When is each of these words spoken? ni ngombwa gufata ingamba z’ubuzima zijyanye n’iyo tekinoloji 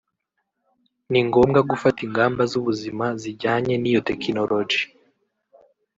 ni 1.11 1.21
ngombwa 1.27 1.59
gufata 1.69 1.99
ingamba 2.07 2.41
z’ubuzima 2.51 3.05
zijyanye 3.21 3.73
n’iyo 3.77 4.01
tekinoloji 4.09 4.81